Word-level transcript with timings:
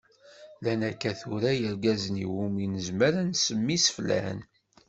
Llan 0.57 0.81
akka 0.89 1.11
tura 1.19 1.51
yirgazen 1.59 2.21
iwumi 2.25 2.65
nezmer 2.73 3.13
ad 3.21 3.25
nsemmi 3.29 3.73
iseflan. 3.77 4.39